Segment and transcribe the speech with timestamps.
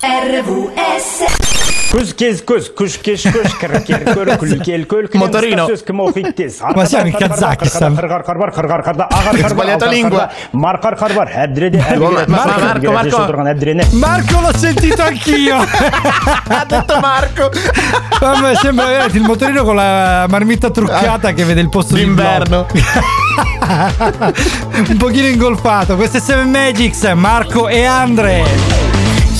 [0.00, 1.24] RVS
[5.18, 5.66] Motorino.
[6.74, 7.94] Ma siamo in Kazakistan.
[9.44, 10.30] Ho sbagliato lingua.
[12.28, 13.18] Marco, Marco.
[13.90, 15.56] Marco l'ho sentito anch'io.
[15.56, 17.50] Ha detto Marco.
[18.20, 22.66] Vabbè, sembra veramente il motorino con la marmitta truccata che vede il posto di D'inverno.
[24.88, 25.96] Un pochino ingolfato.
[25.96, 28.79] Questo è Seven Magics, Marco e Andre.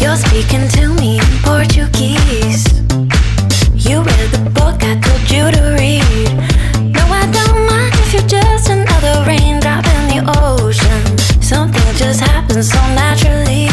[0.01, 2.65] You're speaking to me in Portuguese.
[3.77, 6.33] You read the book I told you to read.
[6.89, 11.01] No, I don't mind if you're just another raindrop in the ocean.
[11.43, 13.69] Something just happens so naturally.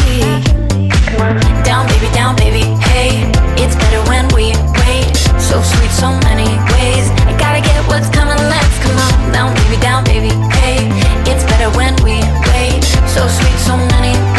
[1.64, 2.76] Down, baby, down, baby.
[2.92, 3.24] Hey,
[3.56, 4.52] it's better when we
[4.84, 5.16] wait.
[5.40, 7.08] So sweet, so many ways.
[7.24, 8.36] I gotta get what's coming.
[8.36, 9.32] Come on.
[9.32, 10.28] Down, baby, down, baby.
[10.60, 10.92] Hey,
[11.24, 12.20] it's better when we
[12.52, 12.84] wait.
[13.08, 14.37] So sweet, so many.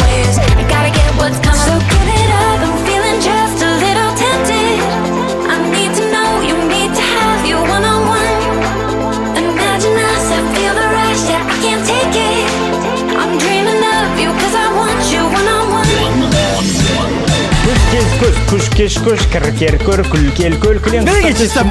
[18.50, 21.62] күш кеш-күш кір-кер-көр күл-кел-көл кілең Неге чисто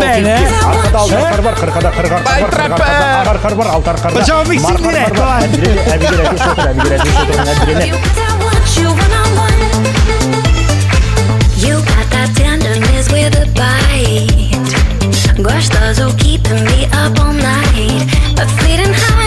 [1.44, 2.22] бар қырқада қырқар
[3.44, 4.24] қар бар, алтар қар бар.
[4.24, 4.48] жауап
[16.64, 18.06] me up all night
[18.36, 19.19] But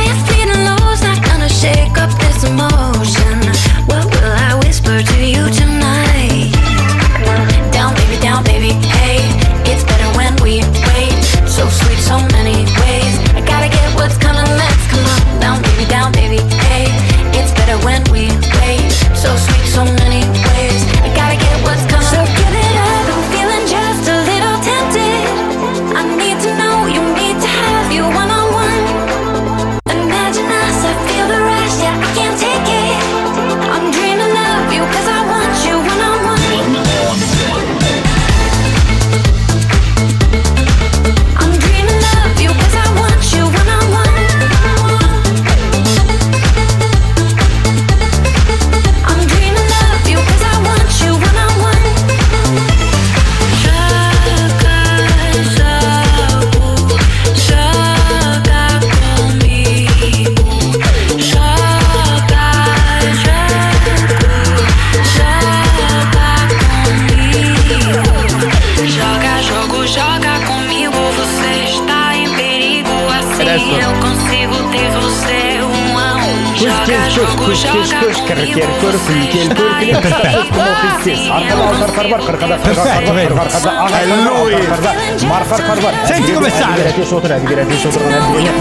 [87.21, 88.33] sale.
[88.33, 88.52] Vai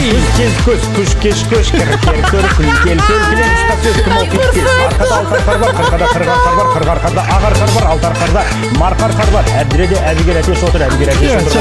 [0.00, 3.00] тез көз күш кеш көш кіркер көр күлкел
[4.80, 7.22] бар қырқада қырғар бар қырғар қарда
[8.32, 8.46] бар
[8.80, 11.54] марқар бар әбдіреде әбігер әтеш отыр әбігер әтеш отыр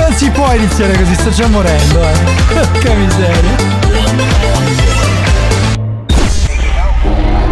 [0.00, 2.14] Non si può iniziare così, sto già morendo, eh.
[2.82, 4.99] Che miseria.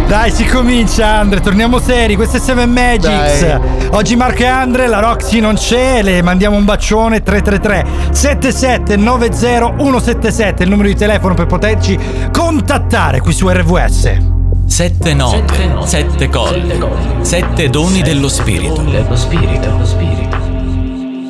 [0.09, 2.15] Dai, si comincia, Andre, torniamo seri.
[2.15, 3.45] Questo è Seven Magics.
[3.45, 3.89] Dai.
[3.91, 10.63] Oggi Marco e Andre, la Roxy non c'è, le mandiamo un bacione 333 7790 177,
[10.63, 11.95] il numero di telefono per poterci
[12.31, 14.17] contattare qui su RVS.
[14.65, 16.79] Sette note, sette colle,
[17.21, 18.83] sette doni dello spirito.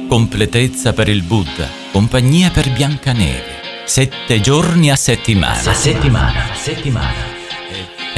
[0.08, 3.58] Completezza per il Buddha, compagnia per Biancaneve.
[3.84, 5.74] Sette giorni a settimana.
[5.74, 7.39] settimana, settimana.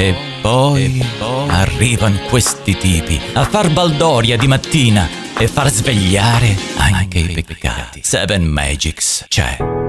[0.01, 0.99] E poi
[1.47, 5.07] arrivano questi tipi a far baldoria di mattina
[5.37, 8.01] e far svegliare anche i peccati.
[8.01, 9.80] Seven Magics c'è.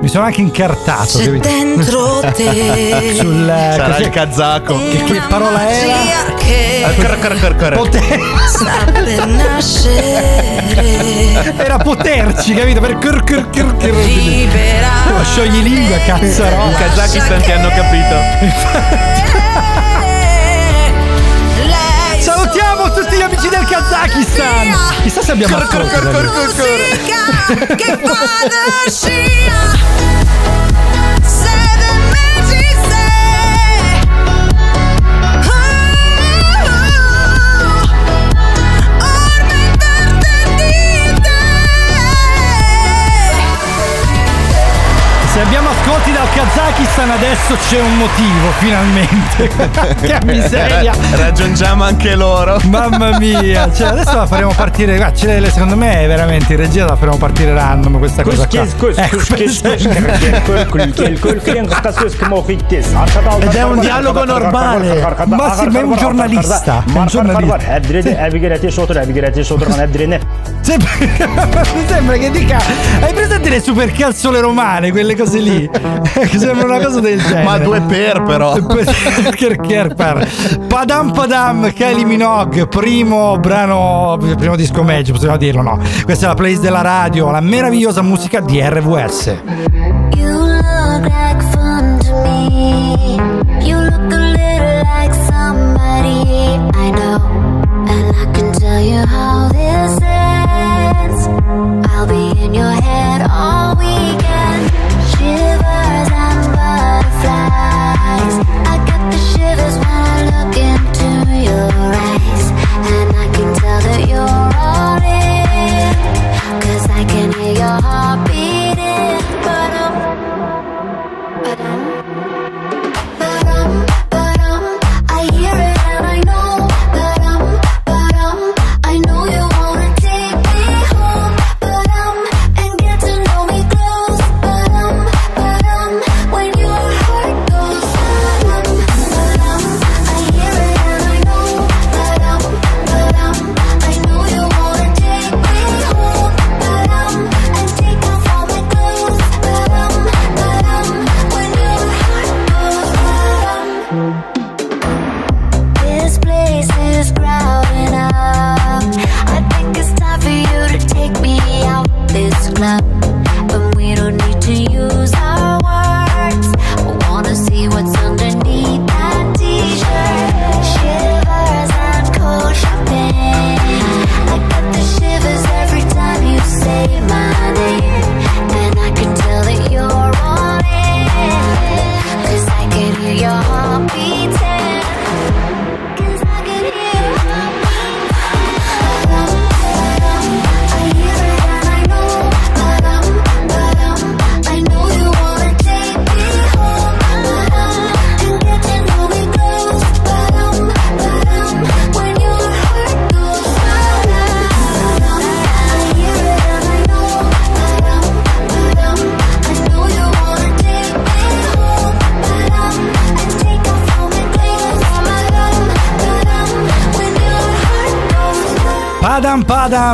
[0.00, 1.18] Mi sono anche incartato.
[1.18, 1.48] C'è capito?
[1.48, 4.00] dentro te Sul eh, Sarà cos'è?
[4.02, 4.78] il kazako.
[4.90, 5.94] Che, che parola era?
[6.36, 7.76] che Corre, corre, corre, corre.
[7.76, 10.58] Poter- sta per nascere
[11.58, 12.80] era poterci, capito?
[12.80, 13.94] Per cur cur cur cur.
[14.04, 14.88] libera
[15.22, 16.76] sciogli lingua, In cazzarola.
[16.76, 18.14] Kazakistan ti hanno capito.
[18.40, 18.52] lei
[23.10, 24.72] tutti gli amici del Kazakistan.
[25.02, 25.98] Chissà se abbiamo ascolto.
[25.98, 26.28] da lì.
[26.28, 30.69] musica che fa da scia
[47.30, 49.48] adesso c'è un motivo, finalmente.
[50.06, 50.92] che miseria.
[50.92, 52.58] Ra- raggiungiamo anche loro.
[52.64, 54.98] Mamma mia, cioè adesso la faremo partire.
[54.98, 58.58] L'hai- secondo me è veramente in regia la faremo partire random questa cosa qua.
[63.44, 64.88] Ed è un dialogo normale.
[65.36, 66.84] Ma sì, ma è un giornalista.
[66.84, 67.56] È un giornalista.
[70.70, 72.58] Sembra, mi sembra che dica.
[73.00, 75.68] Hai presente le super calzole romane, quelle cose lì?
[76.20, 77.42] Che sembra una cosa del genere.
[77.42, 78.52] Ma due per però.
[79.34, 80.28] Ker- ker- per.
[80.68, 85.80] Padam Padam, Kylie Minogue, primo brano, primo disco magic, possiamo dirlo, no?
[86.04, 89.36] Questa è la playlist della radio, la meravigliosa musica di RVS.
[90.14, 93.16] You look like fun to me.
[93.64, 96.28] You look a little like somebody
[96.74, 97.20] I know.
[97.88, 99.29] And I can tell you how
[102.10, 104.19] be in your head all weekend.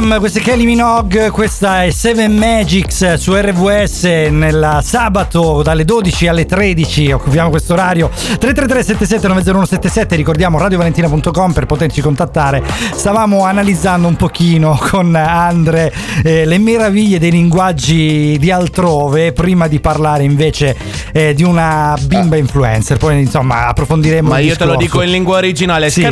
[0.07, 6.29] Padam, questa è Kelly Minogue, questa è Seven Magics su RVS nel sabato dalle 12
[6.29, 12.63] alle 13, occupiamo questo orario 333 77 90177, ricordiamo radiovalentina.com per poterci contattare.
[12.95, 15.93] Stavamo analizzando un pochino con Andre
[16.23, 20.77] eh, le meraviglie dei linguaggi di altrove prima di parlare invece
[21.13, 24.99] eh, di una bimba influencer, poi insomma approfondiremo Ma io te lo discorso.
[24.99, 25.91] dico in lingua originale.
[25.91, 26.03] Sì.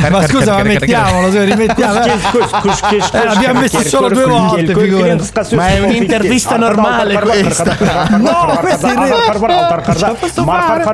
[0.10, 1.79] Ma scusa, ma mettiamolo, se rimettiamo.
[1.80, 4.74] Eh, l'abbiamo messo solo due volte.
[5.54, 7.76] Ma è un'intervista normale questa.
[8.18, 8.58] No,
[10.44, 10.84] fare?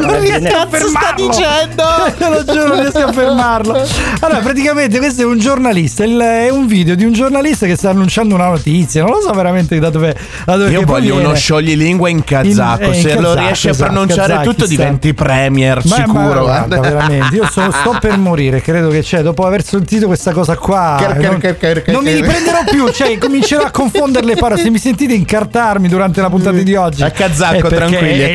[0.00, 1.26] Non riesco a fermarlo.
[1.28, 1.82] dicendo?
[2.18, 3.86] Te lo giuro, non riesco a fermarlo.
[4.20, 6.04] Allora, praticamente questo è un giornalista.
[6.04, 9.02] è un video di un giornalista che sta annunciando una notizia.
[9.02, 10.14] Non lo so veramente da dove.
[10.44, 12.84] Da dove Io voglio uno scioglilingua in kazako.
[12.84, 16.40] In- eh, in Se lo riesci a esatto, pronunciare tutto, diventi premier, Ma- ma sicuro.
[16.42, 18.51] guarda, veramente, io so- sto per morire.
[18.60, 19.22] Credo che c'è.
[19.22, 21.40] Dopo aver sentito questa cosa qua, ker- non,
[21.86, 22.88] non mi riprenderò più.
[22.90, 24.60] Cioè, comincerò a confondere le parole.
[24.60, 27.02] Se mi sentite incartarmi durante la puntata di oggi,
[27.58, 28.34] È perché tranquilli, è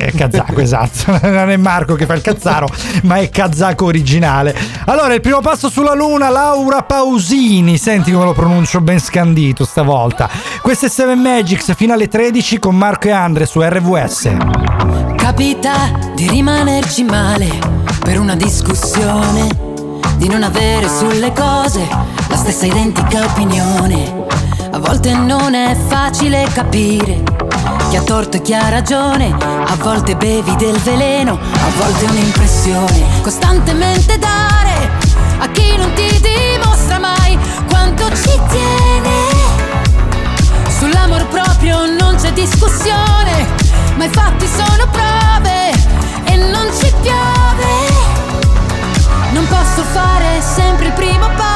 [0.00, 1.18] è kazako, esatto.
[1.36, 2.68] Non è Marco che fa il cazzaro,
[3.02, 4.54] ma è kazako originale.
[4.86, 7.76] Allora, il primo passo sulla luna, Laura Pausini.
[7.78, 10.28] Senti come lo pronuncio ben scandito stavolta.
[10.62, 15.15] Questo è Seven Magics, finale 13 con Marco e Andre su RVS.
[15.26, 17.48] Capita di rimanerci male
[17.98, 19.48] per una discussione,
[20.18, 21.84] di non avere sulle cose
[22.28, 24.24] la stessa identica opinione.
[24.70, 27.24] A volte non è facile capire
[27.90, 33.20] chi ha torto e chi ha ragione, a volte bevi del veleno, a volte un'impressione.
[33.20, 34.90] Costantemente dare
[35.38, 37.36] a chi non ti dimostra mai
[37.68, 39.10] quanto ci tiene.
[40.68, 43.25] Sull'amor proprio non c'è discussione,
[43.96, 45.70] ma i fatti sono prove
[46.24, 47.94] e non ci piove.
[49.32, 51.55] Non posso fare sempre il primo passo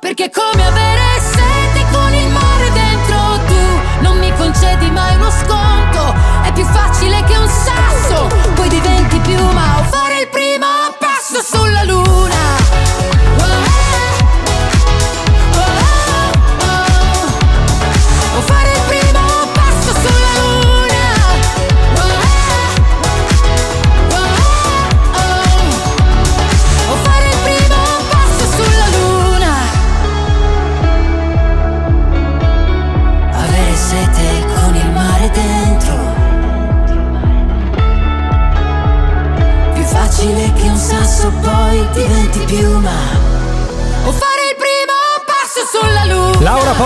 [0.00, 4.02] perché è come avere sete con il mare dentro tu.
[4.02, 9.78] Non mi concedi mai uno sconto, è più facile che un sasso, poi diventi piuma
[9.78, 9.82] o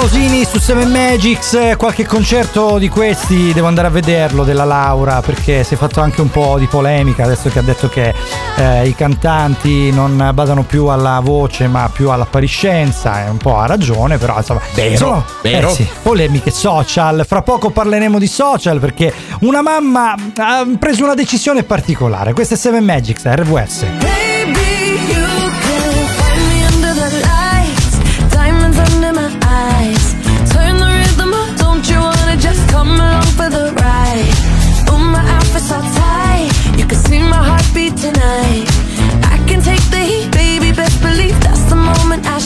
[0.00, 5.20] Pausini su Seven Magics, eh, qualche concerto di questi devo andare a vederlo della Laura
[5.20, 8.14] perché si è fatto anche un po' di polemica adesso che ha detto che
[8.56, 13.66] eh, i cantanti non badano più alla voce ma più all'appariscenza, è un po' ha
[13.66, 15.68] ragione però insomma Vero, sono vero.
[15.68, 21.14] eh sì, polemiche social, fra poco parleremo di social perché una mamma ha preso una
[21.14, 23.80] decisione particolare, questo è Seven Magics, RWS.
[23.82, 24.29] Baby,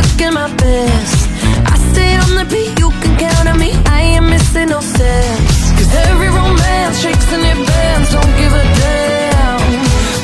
[0.00, 1.28] looking my best.
[1.72, 3.70] I stay on the beat, you can count on me.
[3.86, 5.72] I ain't missing no steps.
[5.76, 8.08] Cause every romance shakes and it bends.
[8.12, 9.60] Don't give a damn.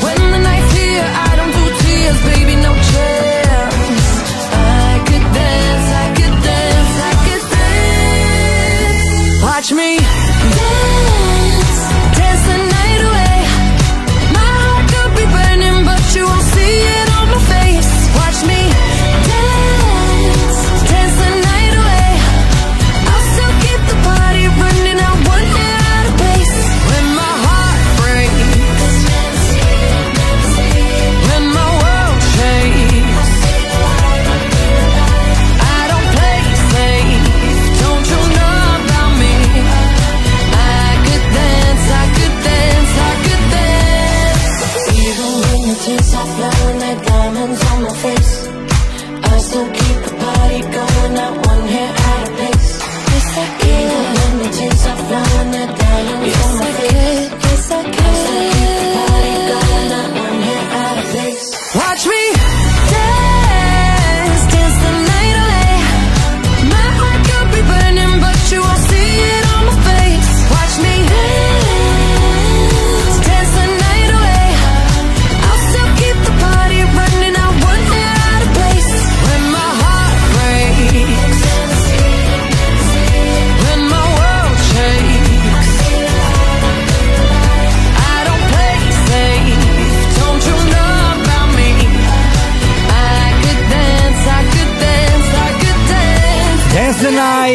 [0.04, 4.06] When the night's here, I don't do tears, baby, no chance.
[4.52, 9.42] I could dance, I could dance, I could dance.
[9.42, 10.05] Watch me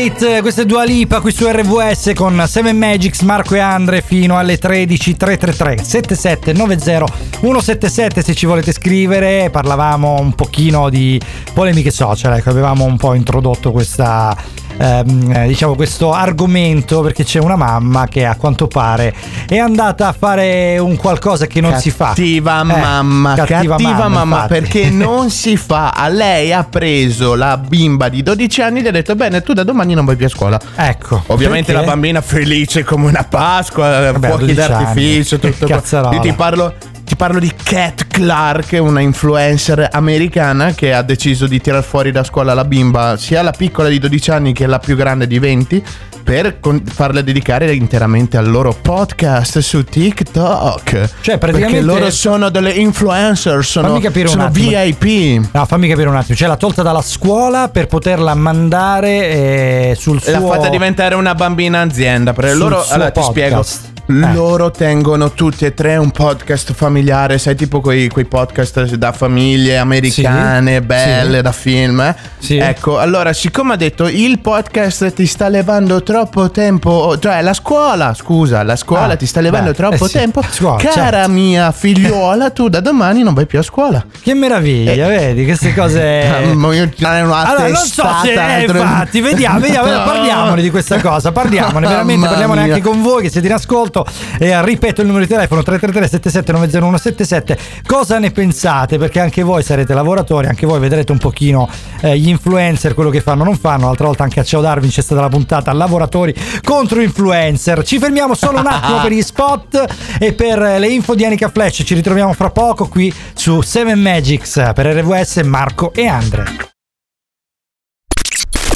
[0.10, 4.58] questa è Dua Lipa qui su RWS con 7 Magics, Marco e Andre fino alle
[4.58, 7.06] 13 333 7790
[7.40, 11.22] 177 se ci volete scrivere, parlavamo un pochino di
[11.54, 14.36] polemiche social, ecco, avevamo un po' introdotto questa
[14.78, 19.14] ehm, eh, diciamo questo argomento perché c'è una mamma che a quanto pare
[19.48, 22.08] è andata a fare un qualcosa che non si fa.
[22.08, 24.48] Cattiva Eh, mamma, cattiva, mamma, infatti.
[24.48, 25.90] perché non si fa.
[25.90, 29.54] A lei ha preso la bimba di 12 anni e gli ha detto: Bene, tu
[29.54, 30.60] da domani non vai più a scuola.
[30.76, 31.22] Ecco.
[31.28, 31.86] Ovviamente perché?
[31.86, 35.52] la bambina felice come una Pasqua, Vabbè, fuochi 12 d'artificio, anni.
[35.54, 36.16] tutto cazzarola.
[36.16, 36.74] Io ti parlo,
[37.04, 42.24] ti parlo di Cat Clark, una influencer americana che ha deciso di tirar fuori da
[42.24, 45.84] scuola la bimba, sia la piccola di 12 anni che la più grande di 20,
[46.24, 51.10] per con- farla dedicare interamente al loro podcast su TikTok.
[51.22, 54.50] Cioè, praticamente- Perché loro sono delle influencer, sono, Fammi capire un sono.
[54.50, 55.50] VIP.
[55.52, 56.38] No, fammi capire un attimo.
[56.38, 60.32] Cioè, l'ha tolta dalla scuola per poterla mandare eh, sul suo.
[60.32, 62.34] L'ha fatta diventare una bambina azienda.
[62.34, 63.32] Perché loro, allora ti podcast.
[63.70, 63.90] spiego.
[64.24, 64.34] Eh.
[64.34, 69.78] Loro tengono tutti e tre un podcast familiare, sai, tipo quei, quei podcast da famiglie
[69.78, 71.42] americane, Sì, belle, sì.
[71.42, 72.00] da film.
[72.02, 72.16] eh?
[72.40, 72.58] Sì.
[72.58, 78.14] Ecco, allora, siccome ha detto il podcast ti sta levando troppo tempo, cioè la scuola,
[78.14, 81.32] scusa, la scuola Ah, ti sta levando beh, troppo eh tempo, scuola, cara certo.
[81.32, 84.04] mia figliuola, tu da domani non vai più a scuola.
[84.22, 86.24] Che meraviglia, vedi queste cose.
[86.46, 90.70] Mamma mia, è una Allora, non so se testata, eh, infatti, vediamo, vediamo, parliamone di
[90.70, 94.01] questa cosa, parliamone, veramente, parliamone anche con voi che siete in ascolto.
[94.38, 97.58] E ripeto il numero di telefono 333 77 90177.
[97.86, 98.98] Cosa ne pensate?
[98.98, 101.70] Perché anche voi sarete lavoratori, anche voi vedrete un pochino
[102.02, 103.86] eh, gli influencer, quello che fanno non fanno.
[103.86, 107.84] L'altra volta anche a Ciao Darwin c'è stata la puntata lavoratori contro influencer.
[107.84, 109.86] Ci fermiamo solo un attimo per gli spot
[110.20, 111.82] e per eh, le info di Anica Flash.
[111.86, 116.70] Ci ritroviamo fra poco qui su 7 Magics per RWS Marco e Andre.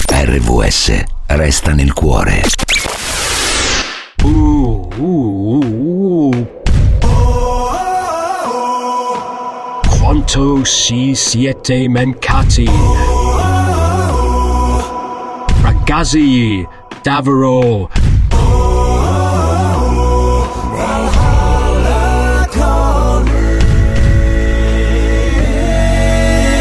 [0.07, 2.64] RVS resta nel cuore.
[10.35, 12.69] Quanto si siete mancati?
[15.61, 16.67] Ragazzi,
[17.01, 17.89] davvero.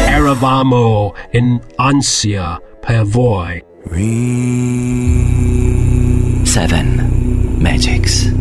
[0.07, 3.61] Eravamo in ansia per voi.
[6.45, 8.33] Seven Magics.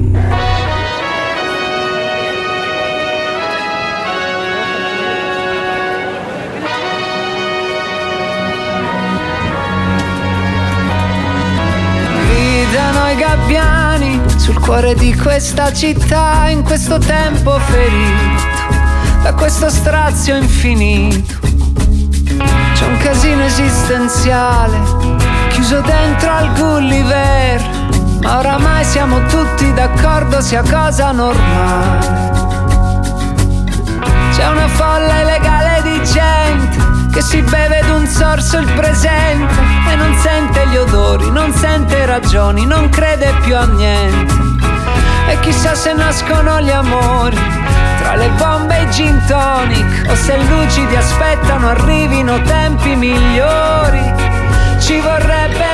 [13.16, 18.52] Gabbiani sul cuore di questa città in questo tempo ferito
[19.22, 21.38] da questo strazio infinito.
[22.74, 24.78] C'è un casino esistenziale
[25.50, 27.62] chiuso dentro al Gulliver,
[28.20, 32.32] ma oramai siamo tutti d'accordo sia cosa normale.
[34.34, 36.76] C'è una folla illegale di gente
[37.12, 39.54] che si beve d'un sorso il presente
[39.88, 41.03] e non sente gli odori,
[42.04, 44.34] ragioni, non crede più a niente.
[45.28, 47.38] E chissà se nascono gli amori
[47.98, 54.12] tra le bombe e i gin tonic o se lucidi aspettano arrivino tempi migliori.
[54.78, 55.73] Ci vorrebbe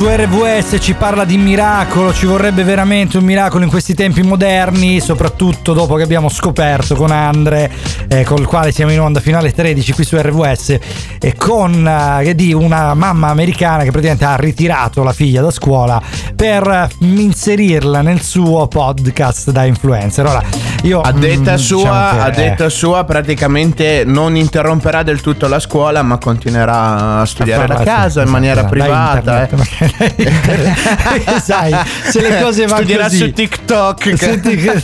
[0.00, 4.98] su RVS, ci parla di miracolo, ci vorrebbe veramente un miracolo in questi tempi moderni,
[4.98, 7.70] soprattutto dopo che abbiamo scoperto con Andre,
[8.12, 10.78] eh, con il quale siamo in onda fino alle 13 qui su RVS,
[11.20, 16.02] e con eh, di una mamma americana che praticamente ha ritirato la figlia da scuola
[16.34, 20.26] per eh, inserirla nel suo podcast da influencer.
[20.26, 20.42] Ora,
[20.82, 25.46] io A detta, mm, sua, diciamo che- a detta sua, praticamente non interromperà del tutto
[25.46, 29.48] la scuola, ma continuerà a studiare da casa sì, in maniera esatto, privata.
[29.50, 31.40] internet, eh.
[31.40, 31.74] sai,
[32.08, 33.16] se le cose vanno Studierà così.
[33.18, 34.12] su TikTok.
[34.16, 34.82] Senti che-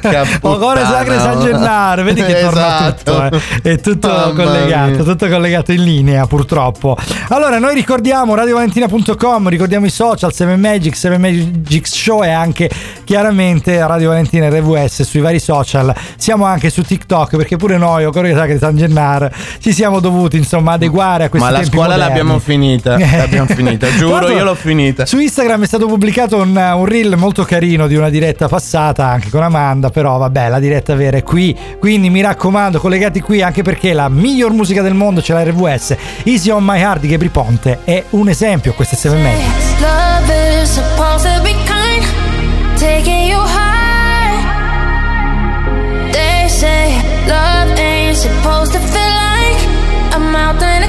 [0.00, 1.32] Che O Core Sacre puttana.
[1.32, 3.12] San Gennaro, vedi che torna Esatto.
[3.12, 3.72] tutto, eh.
[3.72, 5.02] è tutto Mamma collegato, mia.
[5.04, 6.96] tutto collegato in linea purtroppo.
[7.28, 12.70] Allora, noi ricordiamo radiovalentina.com, ricordiamo i social, 7 Magic, 7 Magic Show e anche
[13.04, 15.94] chiaramente Radio Valentina RVS sui vari social.
[16.16, 20.36] Siamo anche su TikTok perché pure noi, o Core Sacre San Gennaro, ci siamo dovuti
[20.36, 22.08] insomma adeguare a questi Ma la scuola moderni.
[22.08, 22.98] l'abbiamo finita.
[22.98, 23.88] L'abbiamo finita.
[23.96, 25.06] Giuro, io l'ho finita.
[25.06, 29.30] Su Instagram è stato pubblicato un, un reel molto carino di una diretta passata anche
[29.30, 31.56] con Amanda, però vabbè, la diretta vera è qui.
[31.78, 32.39] Quindi mi raccomando,
[32.78, 35.96] collegati qui anche perché la miglior musica del mondo c'è la RVS.
[36.24, 39.80] Easy on My Heart di Gabri Ponte è un esempio, queste 7 Magic.
[39.80, 41.40] Love is supposed to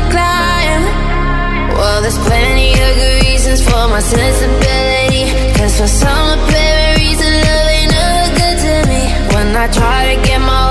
[0.09, 0.83] climb.
[1.77, 5.23] Well, there's plenty of good reasons for my sensibility.
[5.57, 9.03] Cause for some apparent reason, love ain't never good to me.
[9.35, 10.70] When I try to get my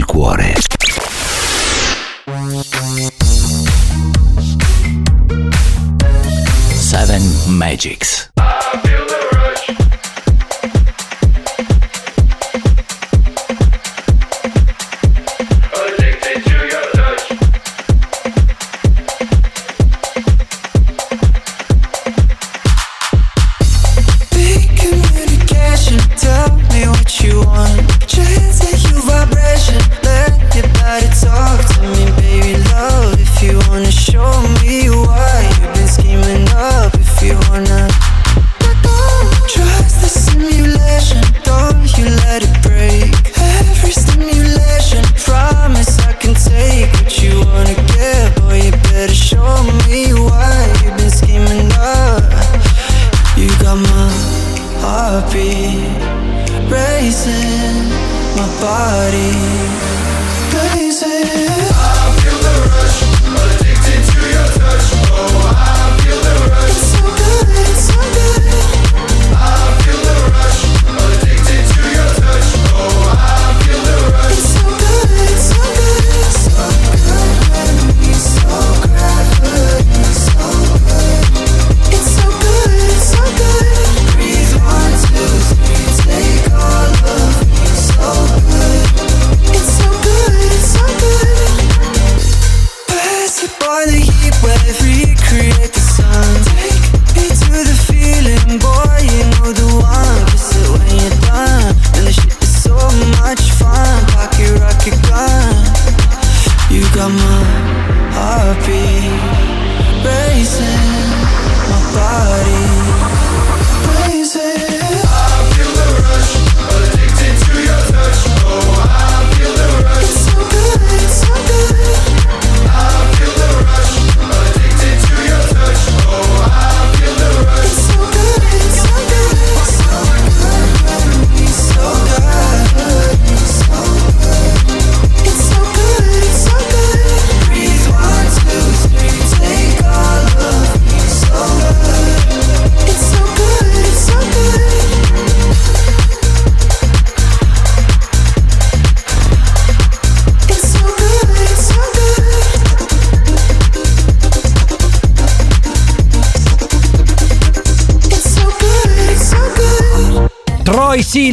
[0.00, 0.54] nel cuore.
[6.74, 8.29] Seven Magics.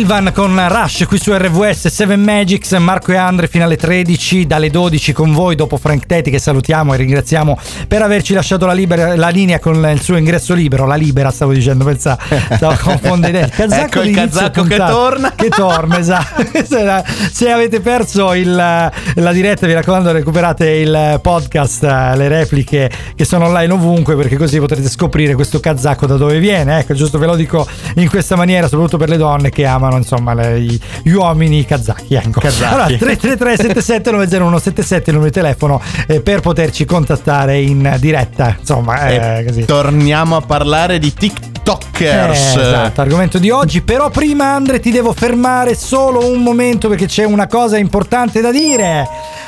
[0.08, 4.70] Silvan con Rush qui su RVS 7 Magics, Marco e Andre fino alle 13, dalle
[4.70, 9.16] 12 con voi dopo Frank Tetti che salutiamo e ringraziamo per averci lasciato la, libera-
[9.16, 12.18] la linea con il suo ingresso libero, la libera stavo dicendo, pensa,
[12.56, 15.34] stavo confondendo il casacco Ecco il casacco che torna.
[15.36, 16.44] Che torna, esatto.
[17.32, 23.46] se, avete perso il- la diretta vi raccomando recuperate il podcast, le repliche che sono
[23.46, 27.36] online ovunque perché così potrete scoprire questo casacco da dove viene, ecco giusto ve lo
[27.36, 30.80] dico in questa maniera soprattutto per le donne che amano insomma le- gli,
[31.12, 32.42] uomini kazaki ecco.
[32.66, 38.56] Allora 333 77 901 77 il numero di telefono eh, per poterci contattare in diretta
[38.60, 39.66] insomma eh, così.
[39.66, 41.14] torniamo a parlare di
[41.68, 42.56] TikTokers.
[42.56, 43.82] eh, esatto, argomento di oggi.
[43.82, 48.52] Però prima, Andre, ti devo fermare solo un momento perché c'è una cosa importante da
[48.52, 49.06] dire.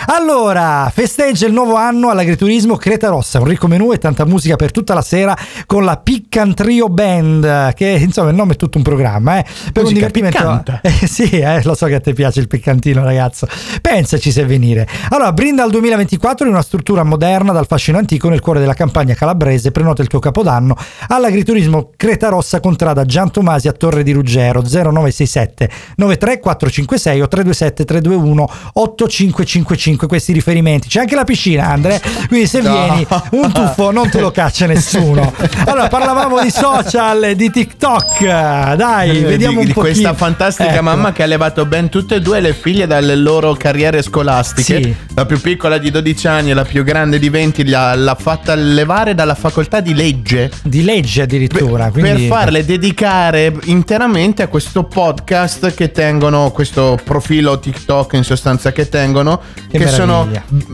[0.08, 4.72] Allora, festeggia il nuovo anno all'agriturismo Creta Rossa, un ricco menù e tanta musica per
[4.72, 8.84] tutta la sera con la Piccan Trio Band, che insomma il nome è tutto un
[8.84, 10.38] programma, eh, per un Musica divertimento.
[10.38, 10.82] piccante.
[11.00, 13.48] Eh, sì, eh, lo so che a te piace il piccantino, ragazzo.
[13.82, 14.88] Pensaci se venire.
[15.10, 19.14] Allora, brinda al 2024 in una struttura moderna dal fascino antico nel cuore della campagna
[19.14, 19.72] calabrese.
[19.72, 20.76] Prenota il tuo capodanno
[21.08, 28.50] all'agriturismo Creta Rossa contrada Gian Tomasi a Torre di Ruggero 0967 93456 o 327 321
[28.74, 30.08] 8555.
[30.08, 30.88] Questi riferimenti.
[30.88, 32.02] C'è anche la piscina, Andre.
[32.28, 32.72] Quindi se No.
[32.72, 35.34] vieni, un tuffo non te lo caccia nessuno.
[35.66, 38.76] Allora, parlavamo di social, di TikTok.
[38.76, 42.22] Dai, vediamo di, un di po' questa fantastica mamma che ha levato ben tutte e
[42.22, 44.82] due le figlie dalle loro carriere scolastiche.
[44.84, 44.96] Sì.
[45.16, 48.54] La più piccola di 12 anni e la più grande di 20 l'ha, l'ha fatta
[48.56, 51.90] levare dalla facoltà di legge di legge addirittura.
[51.92, 58.72] per quindi- farle dedicare interamente a questo podcast che tengono, questo profilo TikTok in sostanza
[58.72, 60.28] che tengono, Che che, sono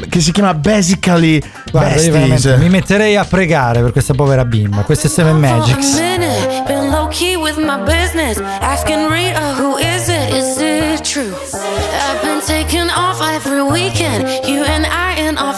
[0.09, 4.81] che si chiama Basically Guarda, mi metterei a pregare per questa povera bimba.
[4.83, 5.99] Queste Seven For a Magics.
[7.15, 8.38] key with my business.
[8.61, 10.33] Asking Rita, who is it?
[10.33, 11.33] Is it true?
[11.53, 14.27] I've been taking off every weekend.
[14.45, 15.53] You and I in our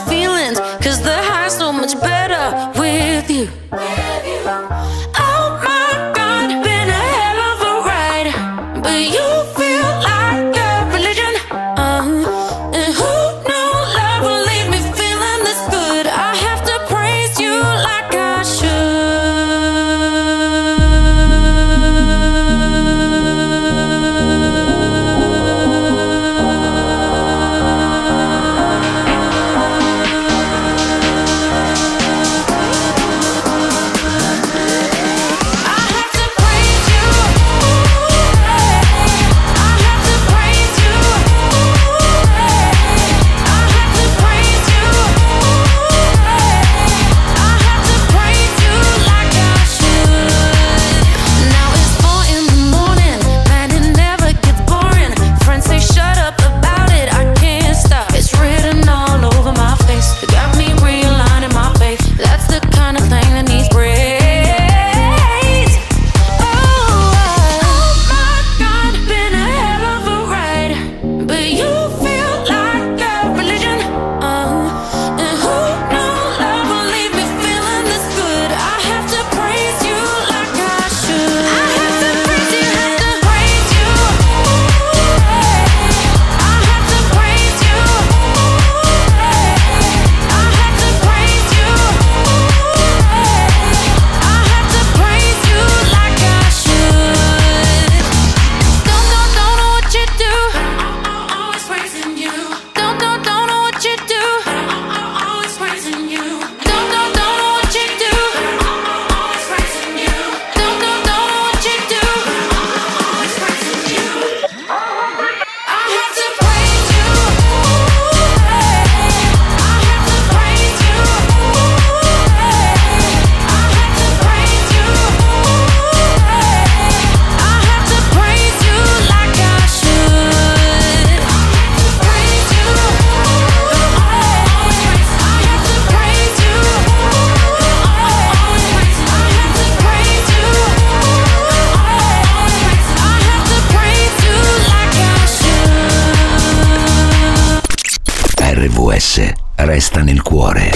[149.68, 150.72] resta nel cuore.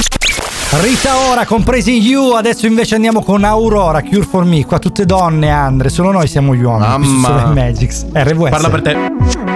[0.82, 5.50] Rita ora, compresi You, adesso invece andiamo con Aurora, Cure for Me, qua tutte donne,
[5.50, 7.46] Andre, solo noi siamo gli uomini, Mamma.
[7.54, 8.50] Magics, RWS.
[8.50, 9.51] Parla per te.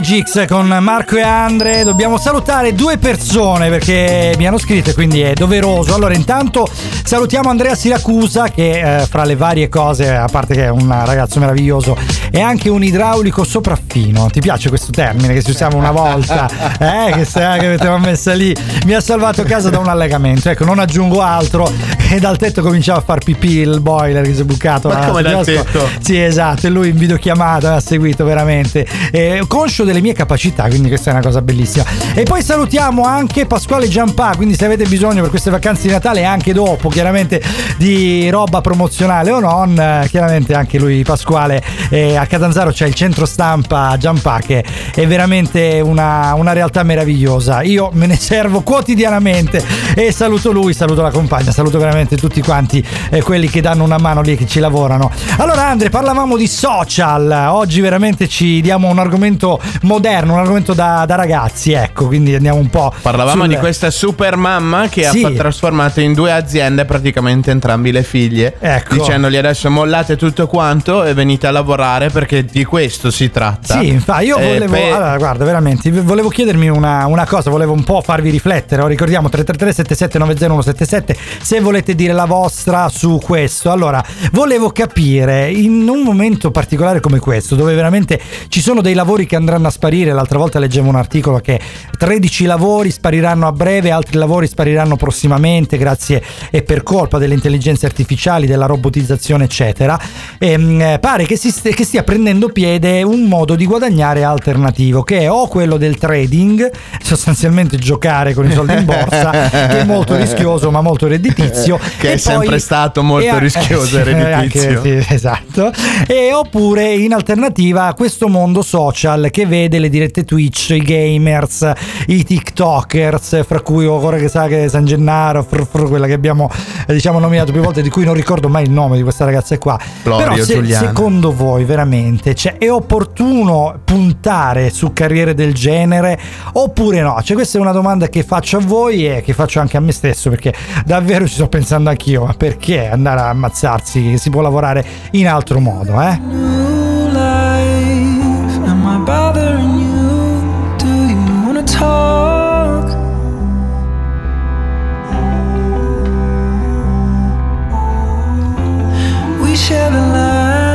[0.00, 1.84] Magics con Marco e Andre.
[1.84, 5.94] Dobbiamo salutare due persone perché mi hanno scritto e quindi è doveroso.
[5.94, 6.66] Allora, intanto
[7.04, 11.38] salutiamo Andrea Siracusa che eh, fra le varie cose, a parte che è un ragazzo
[11.38, 11.98] meraviglioso,
[12.30, 14.30] è anche un idraulico sopraffino.
[14.30, 16.48] Ti piace questo termine che si usava una volta?
[16.80, 18.56] Eh, che, se, che avete messa lì.
[18.86, 20.48] Mi ha salvato casa da un allegamento.
[20.48, 21.70] Ecco, non aggiungo altro.
[22.10, 24.88] E dal tetto cominciava a far pipì il boiler che si è bucato.
[24.88, 25.88] Ma come dal tetto?
[26.00, 28.86] Sì, esatto, e lui in videochiamata ha seguito veramente.
[29.10, 31.84] Eh, conscio delle mie capacità, quindi questa è una cosa bellissima.
[32.14, 36.20] E poi salutiamo anche Pasquale Giampà, quindi se avete bisogno per queste vacanze di Natale
[36.20, 37.42] e anche dopo, chiaramente
[37.76, 42.94] di roba promozionale o non, eh, chiaramente anche lui Pasquale eh, a Catanzaro c'è il
[42.94, 44.64] centro stampa Giampà che
[44.94, 47.62] è veramente una, una realtà meravigliosa.
[47.62, 49.64] Io me ne servo quotidianamente
[49.94, 53.98] e saluto lui, saluto la compagna, saluto veramente tutti quanti eh, quelli che danno una
[53.98, 55.10] mano lì che ci lavorano.
[55.38, 61.04] Allora Andre, parlavamo di social, oggi veramente ci diamo un argomento moderno, un argomento da,
[61.06, 62.92] da ragazzi, ecco, quindi andiamo un po'.
[63.02, 65.24] Parlavamo sul- di questa super mamma che Sì.
[65.24, 68.56] ha trasformato in due aziende praticamente entrambi le figlie.
[68.58, 68.94] Ecco.
[68.94, 73.78] Dicendogli adesso mollate tutto quanto e venite a lavorare perché di questo si tratta.
[73.80, 74.90] Sì, infatti io Eh, volevo- Beh.
[74.90, 78.86] allora, guarda, veramente, volevo chiedermi una, una cosa, volevo un po' farvi riflettere.
[78.86, 83.70] Ricordiamo 333-7790-177 se volete dire la vostra su questo.
[83.70, 84.02] Allora,
[84.32, 89.36] volevo capire, in un momento particolare come questo, dove veramente ci sono dei lavori che
[89.36, 91.58] andranno a sparire, l'altra volta leggevo un articolo che
[91.98, 97.86] 13 lavori spariranno a breve, altri lavori spariranno prossimamente grazie e per colpa delle intelligenze
[97.86, 99.98] artificiali, della robotizzazione, eccetera.
[100.38, 105.02] Ehm, eh, pare che, si st- che stia prendendo piede un modo di guadagnare alternativo,
[105.02, 106.70] che è o quello del trading,
[107.02, 111.78] sostanzialmente giocare con i soldi in borsa, che è molto rischioso ma molto redditizio.
[112.00, 114.76] Che e è sempre poi- stato molto e a- rischioso e redditizio.
[114.78, 115.72] anche- sì, esatto.
[116.06, 121.70] E oppure in alternativa questo mondo social che vede le dirette Twitch, i gamers,
[122.06, 126.50] i TikTokers, fra cui ora che sa che San Gennaro, fr- fr- quella che abbiamo
[126.86, 129.56] eh, diciamo nominato più volte, di cui non ricordo mai il nome di questa ragazza
[129.58, 129.78] qua.
[130.02, 136.18] Florio Però se- secondo voi veramente cioè, è opportuno puntare su carriere del genere
[136.52, 137.20] oppure no?
[137.22, 139.92] Cioè, questa è una domanda che faccio a voi e che faccio anche a me
[139.92, 140.54] stesso perché
[140.84, 144.18] davvero ci sto pensando anch'io, ma perché andare a ammazzarsi?
[144.18, 146.49] Si può lavorare in altro modo, eh?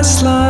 [0.05, 0.44] Last line,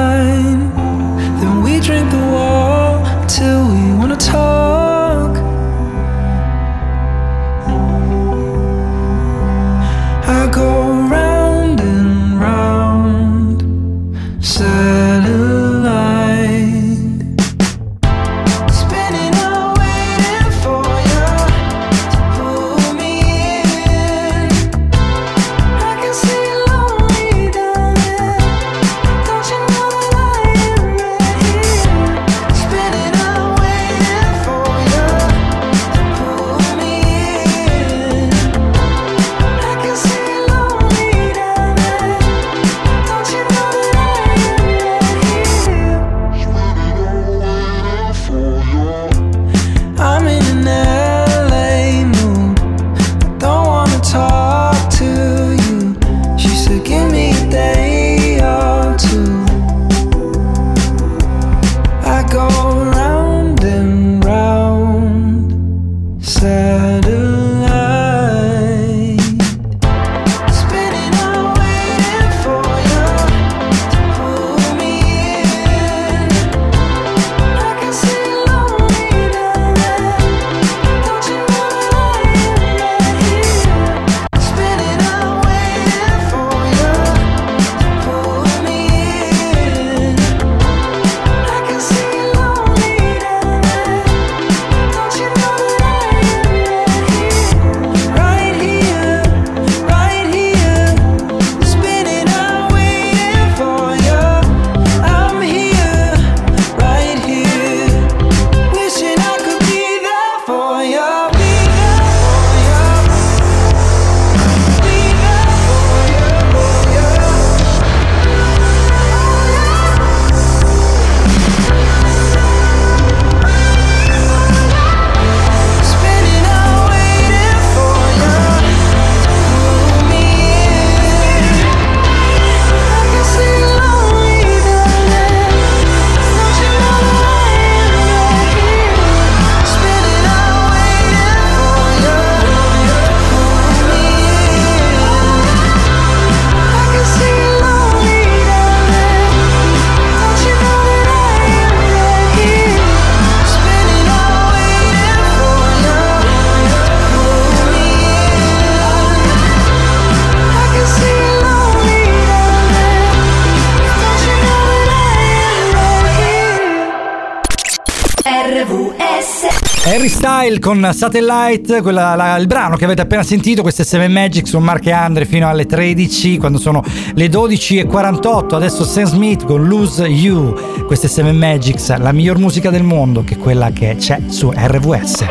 [170.66, 174.58] con Satellite, quella- la- il brano che avete appena sentito, questo è Seven Magic su
[174.58, 178.56] Mark e Andre fino alle 13, quando sono le 12.48.
[178.56, 180.56] Adesso Sam Smith con Lose You,
[180.88, 184.52] questa è Seven Magics, la miglior musica del mondo, che è quella che c'è su
[184.52, 185.26] RVS.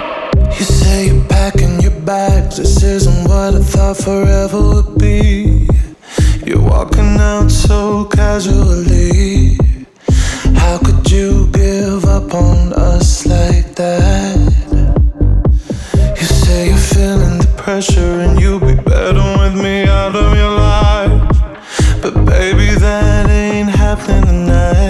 [0.57, 2.55] You say you're packing your bags.
[2.55, 5.67] This isn't what I thought forever would be.
[6.45, 9.57] You're walking out so casually.
[10.55, 14.04] How could you give up on us like that?
[16.55, 21.11] You're feeling the pressure and you'll be better with me out of your life.
[22.01, 24.84] But baby, that ain't happening tonight.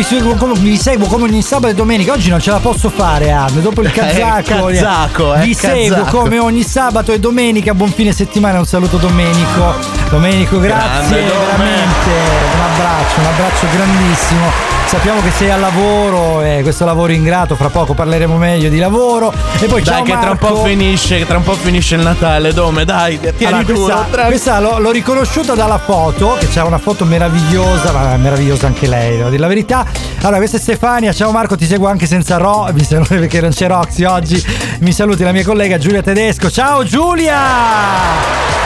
[0.00, 2.12] Vi seguo, come, vi seguo come ogni sabato e domenica.
[2.14, 3.60] Oggi non ce la posso fare, Anne.
[3.60, 6.18] Dopo il Eh, kazako, kazako, eh, vi seguo kazako.
[6.22, 7.74] come ogni sabato e domenica.
[7.74, 9.74] Buon fine settimana, un saluto Domenico.
[10.08, 11.89] Domenico, grazie Grande Dome.
[12.04, 12.54] Veramente.
[12.54, 14.78] Un abbraccio, un abbraccio grandissimo.
[14.86, 19.32] Sappiamo che sei al lavoro e questo lavoro ingrato, fra poco parleremo meglio di lavoro.
[19.60, 20.64] E poi Dai ciao che tra un po' Marco.
[20.64, 23.84] finisce, che tra un po' finisce il Natale, Dome, dai, tieni Allora, duro.
[23.84, 28.66] questa, tra- questa l'ho, l'ho riconosciuta dalla foto, che c'è una foto meravigliosa, ma meravigliosa
[28.66, 29.86] anche lei, devo dire la verità.
[30.22, 33.50] Allora, questa è Stefania, ciao Marco, ti seguo anche senza Ro, mi saluti perché non
[33.50, 34.44] c'è Roxy oggi.
[34.80, 36.50] Mi saluti la mia collega Giulia Tedesco.
[36.50, 38.59] Ciao Giulia!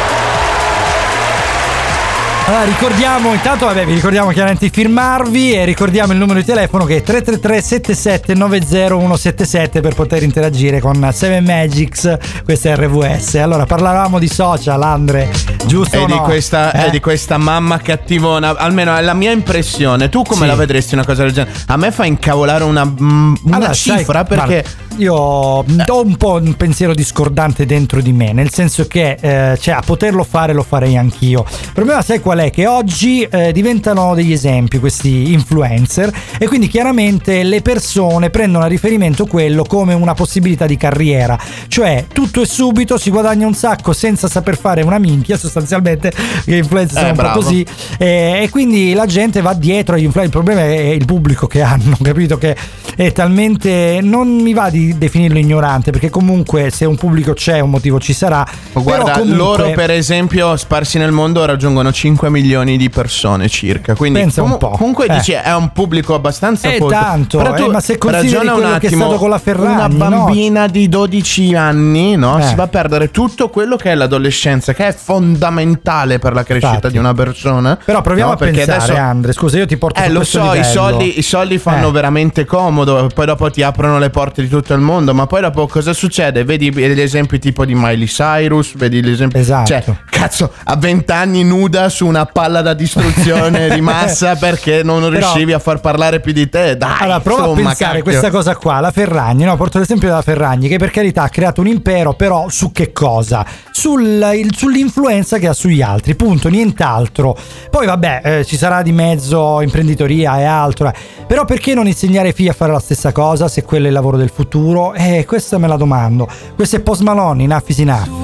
[2.47, 6.85] Allora, ricordiamo, intanto vabbè, vi ricordiamo chiaramente di firmarvi e ricordiamo il numero di telefono
[6.85, 13.37] che è 333 77 90177 per poter interagire con 7 Magics, questa è RVS.
[13.37, 15.31] Allora, parlavamo di social, Andre,
[15.65, 15.97] giusto?
[16.03, 16.21] E di, no?
[16.21, 16.89] questa, Eh?
[16.89, 20.11] e di questa mamma cattivona, almeno è la mia impressione.
[20.11, 20.47] Tu come Sì.
[20.47, 21.57] la vedresti una cosa del genere?
[21.69, 24.45] A me fa incavolare una, mm, una Allora, sai, cifra perché.
[24.63, 25.65] guarda, io ho
[26.03, 30.25] un po' un pensiero discordante dentro di me, nel senso che eh, cioè, a poterlo
[30.25, 31.45] fare lo farei anch'io.
[31.49, 32.51] Il problema sai qual è?
[32.51, 38.69] Che oggi eh, diventano degli esempi questi influencer e quindi chiaramente le persone prendono a
[38.69, 41.39] riferimento quello come una possibilità di carriera,
[41.69, 46.13] cioè tutto è subito, si guadagna un sacco senza saper fare una minchia sostanzialmente,
[46.45, 47.41] gli influencer sono Eh, un po' bravo.
[47.41, 47.67] così
[47.99, 50.23] e, e quindi la gente va dietro agli influencer.
[50.25, 52.39] Il problema è il pubblico che hanno, capito?
[52.39, 52.57] Che
[52.97, 54.01] è talmente.
[54.03, 58.13] Non mi va di definirlo ignorante, perché comunque se un pubblico c'è, un motivo ci
[58.13, 58.47] sarà.
[58.75, 63.95] Oh, Guarda, comunque, loro per esempio sparsi nel mondo raggiungono 5 milioni di persone circa.
[63.95, 64.71] Quindi Pensa un po'.
[64.71, 65.15] comunque Eh.
[65.17, 66.95] dici è un pubblico abbastanza È folto.
[66.95, 69.31] tanto, Però tu eh, ma se consideri ragiona un quello che è attimo, stato con
[69.31, 70.25] la Ferragni, una no?
[70.25, 72.39] bambina di 12 anni, no?
[72.39, 72.43] Eh.
[72.43, 76.75] Si va a perdere tutto quello che è l'adolescenza, che è fondamentale per la crescita
[76.75, 76.93] Infatti.
[76.93, 77.79] di una persona.
[77.85, 79.33] Però proviamo No, a perché pensare, adesso- Andre.
[79.33, 81.93] Scusa, io ti porto Eh, lo so, i soldi, i soldi fanno Eh.
[81.93, 85.67] veramente comodo, poi dopo ti aprono le porte di tutto il mondo, ma poi dopo
[85.67, 86.45] cosa succede?
[86.45, 89.39] Vedi gli esempi tipo di Miley Cyrus, vedi l'esempio...
[89.39, 89.67] Esatto.
[89.67, 95.01] Cioè, cazzo, a 20 anni nuda su una palla da distruzione di massa perché non
[95.01, 96.77] Però- riuscivi a far parlare più di te.
[96.77, 98.03] Dai, Allora, prova a insomma, pensare cacchio.
[98.05, 98.81] questa cosa qua.
[98.81, 99.57] La Ferragni, no?
[99.57, 103.45] Porto l'esempio della Ferragni, che per carità ha creato un impero, però su che cosa?
[103.71, 107.37] Sul- il- sull'influenza che ha sugli altri, punto, nient'altro.
[107.71, 110.89] Poi, vabbè, eh, ci sarà di mezzo imprenditoria e altro.
[110.89, 110.93] eh.
[111.27, 113.95] Però perché non insegnare ai figli a fare la stessa cosa se quello è il
[113.95, 114.63] lavoro del futuro?
[114.95, 116.29] Eh, questa me la domando.
[116.55, 118.23] Questo è Post Malone, in Affis in Affis.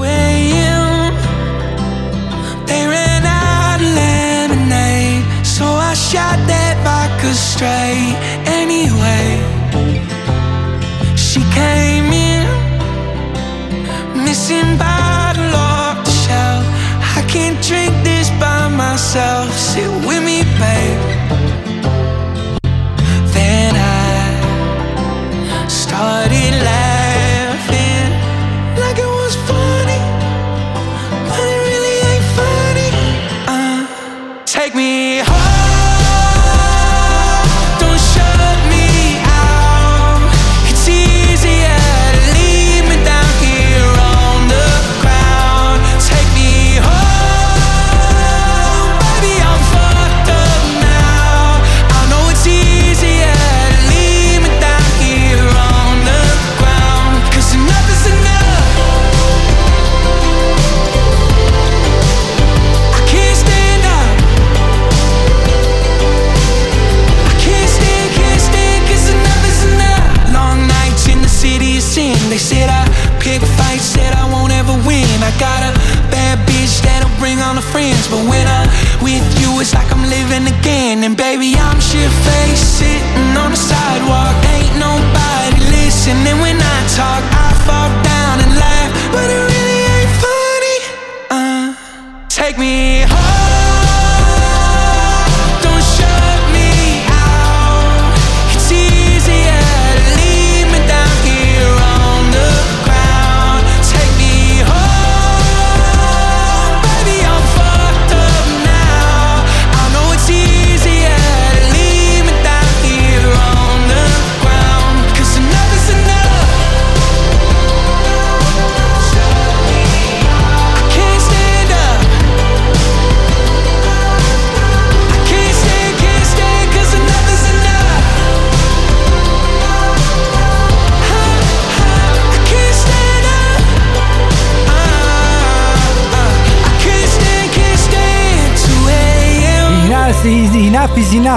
[7.32, 8.16] Straight.
[8.46, 9.38] Anyway,
[11.14, 12.46] she came in,
[14.24, 15.19] missing bottle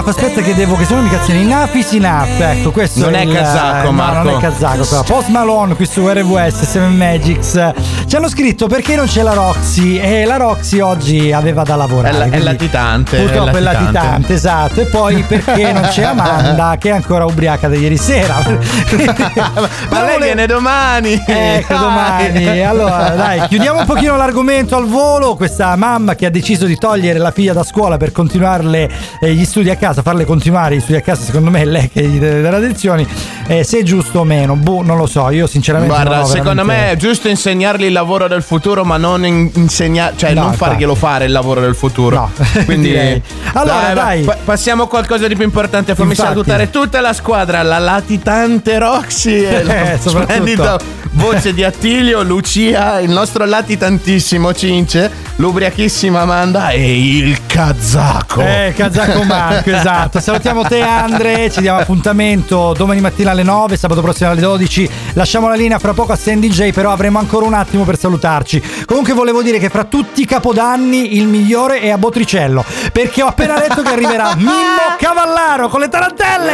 [0.03, 0.07] enough.
[0.07, 1.39] Aspetta che devo che se no mi cazzano.
[1.39, 2.39] Enough is enough.
[2.39, 4.29] Ecco, questo Non è, è il- kazako, no, Marco.
[4.29, 4.85] non è kazako.
[4.85, 5.03] però.
[5.03, 7.71] Post Malone qui su RWS 7 Magics.
[8.07, 12.15] Ci hanno scritto perché non c'è la Roxy e la Roxy oggi aveva da lavorare.
[12.15, 13.91] È la- è latitante, è Purtroppo è latitante.
[13.97, 14.81] latitante, esatto.
[14.81, 18.35] E poi perché non c'è Amanda che è ancora ubriaca da ieri sera.
[19.89, 21.21] Ma lei viene domani.
[21.25, 22.61] Ecco, domani.
[22.63, 25.35] Allora, dai, chiudiamo un pochino l'argomento al volo.
[25.35, 28.89] Questa mamma che ha deciso di togliere la figlia da scuola per continuarle
[29.21, 31.89] eh, gli studi a casa, farle continuare gli studi a casa, secondo me è lei
[31.89, 33.05] che gli deve dare lezioni.
[33.47, 35.29] Eh, se è giusto o meno, boh, non lo so.
[35.29, 38.97] Io sinceramente Guarda, ho secondo veramente- me è giusto insegnargli il lavoro del futuro, ma
[38.97, 40.69] non in- insegna- cioè No, non infatti.
[40.71, 42.15] farglielo fare il lavoro del futuro.
[42.15, 42.31] No,
[42.65, 43.21] Quindi direi.
[43.53, 44.23] Allora, dai.
[44.23, 45.93] pa- passiamo a qualcosa di più importante.
[45.95, 46.29] Fammi Infatti.
[46.29, 50.79] salutare tutta la squadra, la latitante Roxy e la Eh, splendida
[51.15, 58.41] voce di Attilio, Lucia, il nostro latitantissimo Cince, l'ubriachissima Amanda e il kazako.
[58.41, 60.19] Eh, kazako Marco, esatto.
[60.19, 64.89] Salutiamo te Andre, ci diamo appuntamento domani mattina alle 9, sabato prossimo alle 12.
[65.13, 68.61] Lasciamo la linea fra poco a Stand DJ, però avremo ancora un attimo per salutarci.
[68.85, 73.27] Comunque volevo dire che fra tutti i capodanni il migliore è a Botricello, perché ho
[73.27, 76.51] appena letto che arriverà Mimmo Cavallaro con le tarantelle.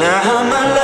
[0.00, 0.79] Now my life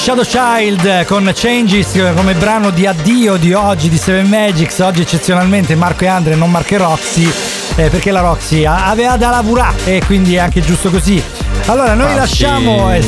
[0.00, 4.78] Shadow Child con Changes come brano di addio di oggi di Seven Magics.
[4.80, 7.30] Oggi eccezionalmente Marco e Andre, non Marco e Roxy.
[7.76, 11.22] eh, perché la Roxy aveva da lavorare e quindi è anche giusto così.
[11.66, 12.96] Allora noi Ah, lasciamo sì.
[12.96, 13.02] eh,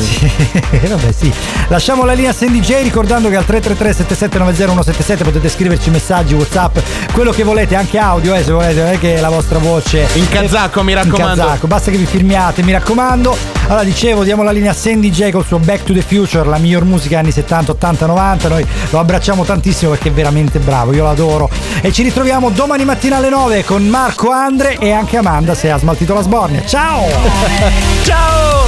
[0.81, 1.33] sì, vabbè, sì.
[1.69, 6.77] lasciamo la linea Sandy J ricordando che al 333 7790 177 potete scriverci messaggi Whatsapp
[7.13, 10.29] quello che volete anche audio eh, se volete non è che la vostra voce In
[10.29, 11.31] kazako, mi raccomando.
[11.43, 13.37] in kazako basta che vi firmiate mi raccomando
[13.67, 16.59] allora dicevo, diamo la linea a Sandy J col suo Back to the Future, la
[16.59, 18.49] miglior musica anni 70, 80, 90.
[18.49, 21.49] Noi lo abbracciamo tantissimo perché è veramente bravo, io l'adoro.
[21.81, 25.79] E ci ritroviamo domani mattina alle 9 con Marco Andre e anche Amanda se ha
[25.79, 26.65] smaltito la sbornia.
[26.67, 27.07] Ciao!
[28.03, 28.67] Ciao!